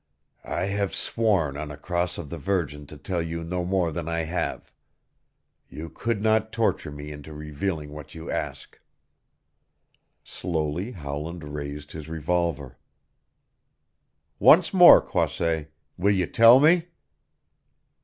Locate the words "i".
0.49-0.65, 4.09-4.21